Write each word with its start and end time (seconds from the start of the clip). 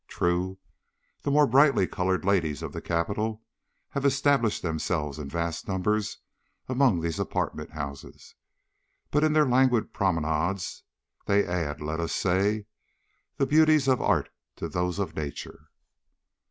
True, 0.07 0.57
the 1.21 1.29
more 1.29 1.45
brightly 1.45 1.85
colored 1.85 2.25
ladies 2.25 2.63
of 2.63 2.73
the 2.73 2.81
capital 2.81 3.43
have 3.89 4.03
established 4.03 4.63
themselves 4.63 5.19
in 5.19 5.29
vast 5.29 5.67
numbers 5.67 6.17
among 6.67 7.01
these 7.01 7.19
apartment 7.19 7.73
houses, 7.73 8.33
but 9.11 9.23
in 9.23 9.33
their 9.33 9.45
languid 9.47 9.93
promenades 9.93 10.81
they 11.27 11.45
add 11.45 11.81
let 11.81 11.99
us 11.99 12.13
say 12.13 12.65
the 13.37 13.45
beauties 13.45 13.87
of 13.87 14.01
art 14.01 14.29
to 14.55 14.67
those 14.67 14.97
of 14.97 15.15
nature. 15.15 15.69